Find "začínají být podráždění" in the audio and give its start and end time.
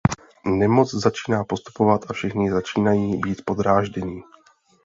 2.51-4.21